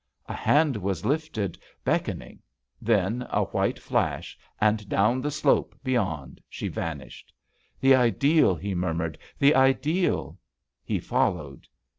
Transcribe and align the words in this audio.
A 0.25 0.33
hand 0.33 0.77
was 0.77 1.05
lifted, 1.05 1.59
beckon 1.85 2.17
JUST 2.21 2.29
SWEETHEARTS 2.29 2.31
ing. 2.31 2.39
Then, 2.81 3.27
a 3.29 3.43
white 3.43 3.77
flash, 3.77 4.35
and 4.59 4.89
down 4.89 5.21
the 5.21 5.29
slope 5.29 5.75
beyond 5.83 6.41
she 6.49 6.69
vanished. 6.69 7.31
"The 7.79 7.93
ideal 7.93 8.55
I" 8.57 8.61
he 8.63 8.73
murmured, 8.73 9.19
"the 9.37 9.53
ideal!" 9.53 10.39
He 10.83 10.99
followed. 10.99 11.67